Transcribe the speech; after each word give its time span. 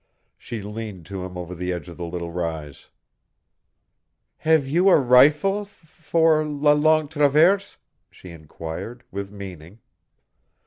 She 0.35 0.63
leaned 0.63 1.05
to 1.05 1.23
him 1.23 1.37
over 1.37 1.53
the 1.53 1.71
edge 1.71 1.87
of 1.87 1.95
the 1.95 2.07
little 2.07 2.31
rise. 2.31 2.87
"Have 4.37 4.67
you 4.67 4.89
a 4.89 4.97
rifle 4.97 5.63
for 5.63 6.43
la 6.43 6.71
Longue 6.71 7.07
Traverse?" 7.11 7.77
she 8.09 8.31
inquired, 8.31 9.03
with 9.11 9.31
meaning. 9.31 9.77